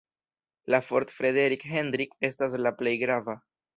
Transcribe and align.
La 0.73 0.79
"Fort 0.85 1.13
Frederik 1.17 1.67
Hendrik" 1.73 2.17
estas 2.31 2.57
la 2.67 2.73
plej 2.81 2.95
grava. 3.05 3.37